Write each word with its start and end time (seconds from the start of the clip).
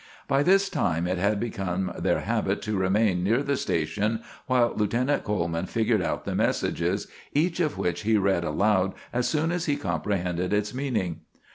By 0.27 0.41
this 0.41 0.67
time 0.67 1.05
it 1.05 1.19
had 1.19 1.39
become 1.39 1.93
their 1.95 2.21
habit 2.21 2.63
to 2.63 2.75
remain 2.75 3.23
near 3.23 3.43
the 3.43 3.55
station 3.55 4.21
while 4.47 4.73
Lieutenant 4.75 5.23
Coleman 5.23 5.67
figured 5.67 6.01
out 6.01 6.25
the 6.25 6.33
messages, 6.33 7.05
each 7.33 7.59
of 7.59 7.77
which 7.77 8.01
he 8.01 8.17
read 8.17 8.43
aloud 8.43 8.95
as 9.13 9.27
soon 9.29 9.51
as 9.51 9.65
he 9.67 9.75
comprehended 9.75 10.53
its 10.53 10.73
meaning. 10.73 11.19